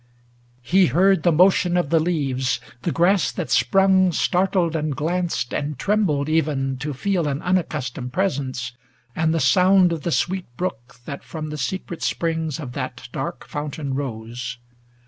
[0.63, 4.75] He heard 40 ALASTOR The motion of the leaves ŌĆö the grass that sprung Startled
[4.75, 8.71] and glaneed and trembled even to feel An unaccustomed presence
[9.15, 13.09] ŌĆö and the sound Of the sweet brook that from the secret springs Of that
[13.11, 14.57] dark fountain rose.